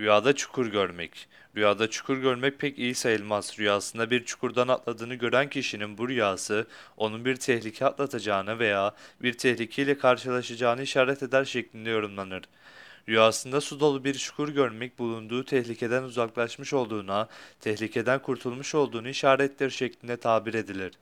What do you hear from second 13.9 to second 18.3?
bir çukur görmek bulunduğu tehlikeden uzaklaşmış olduğuna, tehlikeden